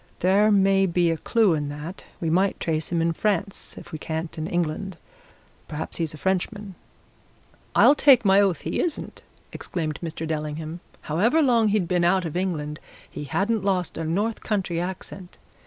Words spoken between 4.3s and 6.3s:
in England. Perhaps he is a